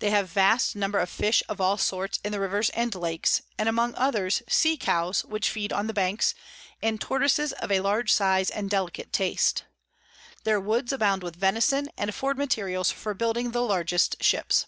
[0.00, 3.68] They have vast number of Fish of all sorts in the Rivers and Lakes; and
[3.68, 6.34] among others, Sea Cows, which feed on the Banks,
[6.82, 9.62] and Tortoises of a large Size and delicate Taste.
[10.42, 14.66] Their Woods abound with Venison, and afford Materials for building the largest Ships.